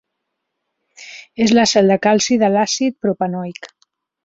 És 1.45 1.53
la 1.59 1.67
sal 1.73 1.93
de 1.95 1.99
calci 2.07 2.39
de 2.45 2.51
l'àcid 2.57 2.99
propanoic. 3.07 3.73